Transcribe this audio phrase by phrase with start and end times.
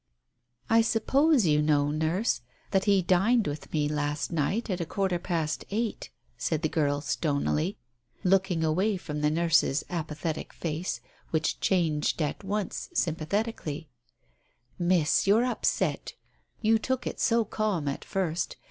[0.67, 5.19] "I suppose you know, Nurse, that he dined with me last night, at a quarter
[5.19, 7.77] past eight," said the girl stonily,
[8.23, 13.89] looking away from the nurse's apathetic face, which changed at once, sympathetically;—
[14.79, 16.13] "Miss, you're upset!
[16.63, 18.55] You took it so calm at first.